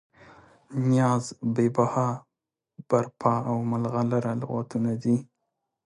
نیاز، 0.89 1.23
بې 1.53 1.67
بها، 1.75 2.09
برپا 2.89 3.33
او 3.49 3.55
ملغلره 3.71 4.31
لغتونه 4.41 4.91
دي. 5.01 5.15